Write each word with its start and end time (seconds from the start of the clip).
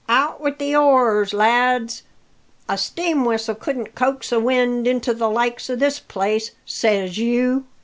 "Out 0.09 0.41
with 0.41 0.57
the 0.57 0.75
oars, 0.75 1.31
lads! 1.31 2.01
a 2.67 2.75
steam 2.75 3.23
whistle 3.23 3.53
couldn't 3.53 3.93
coax 3.93 4.31
a 4.31 4.39
wind 4.39 4.87
into 4.87 5.13
the 5.13 5.29
likes 5.29 5.69
o' 5.69 5.75
this 5.75 5.99
place, 5.99 6.49
says 6.65 7.19
you." 7.19 7.67